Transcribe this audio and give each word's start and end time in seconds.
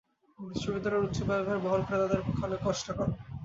বিশ্ববিদ্যালয়ের 0.39 1.05
উচ্চ 1.05 1.17
ব্যয়ভার 1.27 1.63
বহন 1.63 1.81
করা 1.87 2.01
তাদের 2.01 2.21
পক্ষে 2.25 2.43
অনেক 2.47 2.59
কষ্টকর। 2.65 3.07